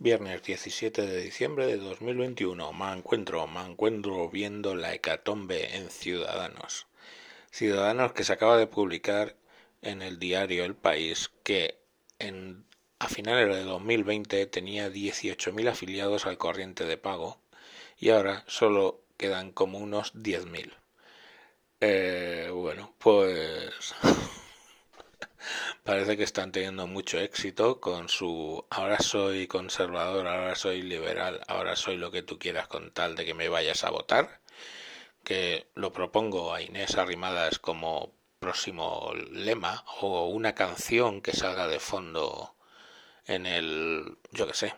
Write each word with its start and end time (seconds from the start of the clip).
Viernes 0.00 0.44
17 0.44 1.02
de 1.02 1.20
diciembre 1.22 1.66
de 1.66 1.76
2021. 1.76 2.72
Me 2.72 2.92
encuentro, 2.92 3.48
me 3.48 3.62
encuentro 3.62 4.30
viendo 4.30 4.76
la 4.76 4.94
hecatombe 4.94 5.74
en 5.76 5.90
Ciudadanos. 5.90 6.86
Ciudadanos 7.50 8.12
que 8.12 8.22
se 8.22 8.32
acaba 8.32 8.56
de 8.56 8.68
publicar 8.68 9.34
en 9.82 10.02
el 10.02 10.20
diario 10.20 10.64
El 10.64 10.76
País 10.76 11.32
que 11.42 11.80
en, 12.20 12.64
a 13.00 13.08
finales 13.08 13.48
de 13.56 13.64
2020 13.64 14.46
tenía 14.46 14.88
18.000 14.88 15.68
afiliados 15.68 16.26
al 16.26 16.38
corriente 16.38 16.84
de 16.84 16.96
pago 16.96 17.40
y 17.98 18.10
ahora 18.10 18.44
solo 18.46 19.00
quedan 19.16 19.50
como 19.50 19.78
unos 19.78 20.14
10.000. 20.14 20.74
Eh, 21.80 22.50
bueno, 22.54 22.94
pues 22.98 23.57
parece 25.88 26.18
que 26.18 26.24
están 26.24 26.52
teniendo 26.52 26.86
mucho 26.86 27.18
éxito 27.18 27.80
con 27.80 28.10
su 28.10 28.62
ahora 28.68 28.98
soy 29.00 29.46
conservador, 29.46 30.26
ahora 30.28 30.54
soy 30.54 30.82
liberal, 30.82 31.40
ahora 31.48 31.76
soy 31.76 31.96
lo 31.96 32.10
que 32.10 32.20
tú 32.20 32.38
quieras 32.38 32.68
con 32.68 32.90
tal 32.90 33.16
de 33.16 33.24
que 33.24 33.32
me 33.32 33.48
vayas 33.48 33.84
a 33.84 33.90
votar, 33.90 34.42
que 35.24 35.66
lo 35.74 35.90
propongo 35.94 36.52
a 36.52 36.60
Inés 36.60 36.98
Arrimadas 36.98 37.58
como 37.58 38.12
próximo 38.38 39.14
lema 39.32 39.82
o 40.02 40.26
una 40.26 40.54
canción 40.54 41.22
que 41.22 41.32
salga 41.32 41.66
de 41.68 41.80
fondo 41.80 42.54
en 43.24 43.46
el, 43.46 44.18
yo 44.30 44.46
qué 44.46 44.52
sé, 44.52 44.74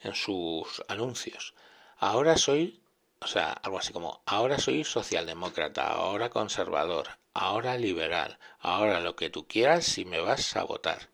en 0.00 0.16
sus 0.16 0.82
anuncios. 0.88 1.54
Ahora 1.98 2.36
soy 2.36 2.80
o 3.20 3.28
sea, 3.28 3.52
algo 3.52 3.78
así 3.78 3.92
como, 3.92 4.22
ahora 4.26 4.58
soy 4.58 4.82
socialdemócrata, 4.82 5.86
ahora 5.86 6.30
conservador, 6.30 7.06
ahora 7.34 7.78
liberal, 7.78 8.38
ahora 8.58 9.00
lo 9.00 9.16
que 9.16 9.30
tú 9.30 9.46
quieras 9.46 9.84
si 9.84 10.04
me 10.04 10.20
vas 10.20 10.56
a 10.56 10.64
votar. 10.64 11.10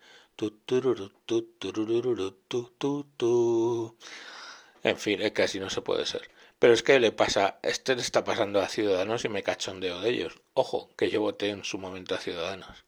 En 4.82 4.96
fin, 4.96 5.22
es 5.22 5.32
que 5.32 5.42
así 5.42 5.58
no 5.58 5.70
se 5.70 5.82
puede 5.82 6.06
ser. 6.06 6.30
Pero 6.58 6.72
es 6.72 6.82
que 6.82 6.98
le 7.00 7.12
pasa, 7.12 7.58
este 7.62 7.94
le 7.94 8.02
está 8.02 8.24
pasando 8.24 8.60
a 8.60 8.68
Ciudadanos 8.68 9.24
y 9.24 9.28
me 9.28 9.42
cachondeo 9.42 10.00
de 10.00 10.10
ellos. 10.10 10.40
Ojo, 10.54 10.90
que 10.96 11.10
yo 11.10 11.20
voté 11.20 11.50
en 11.50 11.64
su 11.64 11.78
momento 11.78 12.14
a 12.14 12.18
Ciudadanos. 12.18 12.84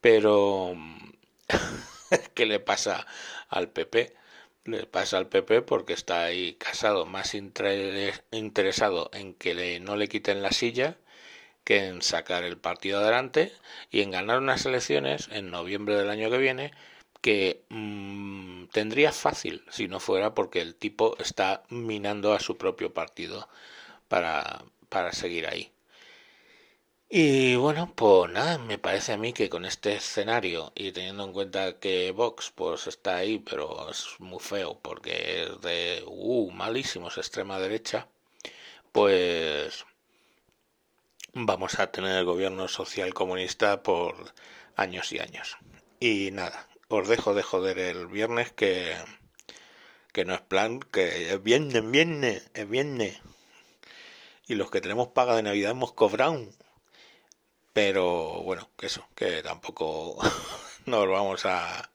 Pero, 0.00 0.74
¿qué 2.34 2.46
le 2.46 2.60
pasa 2.60 3.06
al 3.48 3.70
PP? 3.70 4.14
le 4.66 4.86
pasa 4.86 5.18
al 5.18 5.28
PP 5.28 5.62
porque 5.62 5.92
está 5.92 6.24
ahí 6.24 6.54
casado 6.54 7.06
más 7.06 7.34
interesado 7.34 9.10
en 9.12 9.34
que 9.34 9.80
no 9.80 9.96
le 9.96 10.08
quiten 10.08 10.42
la 10.42 10.50
silla 10.50 10.98
que 11.66 11.86
en 11.88 12.00
sacar 12.02 12.44
el 12.44 12.58
partido 12.58 13.00
adelante 13.00 13.52
y 13.90 14.02
en 14.02 14.12
ganar 14.12 14.38
unas 14.38 14.64
elecciones 14.66 15.28
en 15.32 15.50
noviembre 15.50 15.96
del 15.96 16.10
año 16.10 16.30
que 16.30 16.38
viene 16.38 16.72
que 17.20 17.64
mm, 17.70 18.66
tendría 18.66 19.12
fácil 19.12 19.64
si 19.68 19.88
no 19.88 19.98
fuera 20.00 20.32
porque 20.34 20.60
el 20.60 20.76
tipo 20.76 21.16
está 21.18 21.64
minando 21.70 22.32
a 22.34 22.40
su 22.40 22.56
propio 22.56 22.94
partido 22.94 23.48
para, 24.08 24.64
para 24.88 25.12
seguir 25.12 25.46
ahí. 25.48 25.72
Y 27.08 27.56
bueno, 27.56 27.92
pues 27.96 28.30
nada, 28.32 28.58
me 28.58 28.78
parece 28.78 29.12
a 29.12 29.16
mí 29.16 29.32
que 29.32 29.48
con 29.48 29.64
este 29.64 29.94
escenario 29.96 30.72
y 30.76 30.92
teniendo 30.92 31.24
en 31.24 31.32
cuenta 31.32 31.78
que 31.80 32.12
Vox 32.12 32.52
pues 32.54 32.86
está 32.86 33.16
ahí, 33.16 33.38
pero 33.40 33.90
es 33.90 34.06
muy 34.20 34.38
feo 34.40 34.78
porque 34.80 35.42
es 35.44 35.60
de 35.62 36.04
uh, 36.06 36.50
malísimos 36.52 37.18
extrema 37.18 37.58
derecha, 37.58 38.08
pues 38.92 39.84
vamos 41.38 41.78
a 41.78 41.92
tener 41.92 42.16
el 42.16 42.24
gobierno 42.24 42.66
social 42.66 43.12
comunista 43.12 43.82
por 43.82 44.32
años 44.74 45.12
y 45.12 45.18
años. 45.18 45.58
Y 46.00 46.30
nada, 46.32 46.66
os 46.88 47.08
dejo 47.08 47.34
de 47.34 47.42
joder 47.42 47.78
el 47.78 48.06
viernes 48.06 48.52
que 48.52 48.96
que 50.14 50.24
no 50.24 50.32
es 50.32 50.40
plan, 50.40 50.80
que 50.80 51.30
es 51.30 51.42
viernes, 51.42 51.90
viernes, 51.90 52.50
es 52.54 52.66
viernes. 52.66 53.20
Y 54.46 54.54
los 54.54 54.70
que 54.70 54.80
tenemos 54.80 55.08
paga 55.08 55.36
de 55.36 55.42
Navidad 55.42 55.72
hemos 55.72 55.92
cobrado. 55.92 56.40
Pero 57.74 58.40
bueno, 58.42 58.70
que 58.78 58.86
eso, 58.86 59.06
que 59.14 59.42
tampoco 59.42 60.16
nos 60.86 61.06
vamos 61.06 61.44
a, 61.44 61.90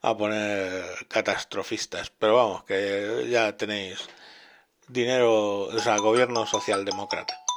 a 0.00 0.16
poner 0.16 1.08
catastrofistas. 1.08 2.10
Pero 2.10 2.36
vamos, 2.36 2.62
que 2.62 3.26
ya 3.28 3.56
tenéis 3.56 4.08
dinero, 4.86 5.62
o 5.62 5.78
sea, 5.80 5.96
gobierno 5.96 6.46
socialdemócrata. 6.46 7.49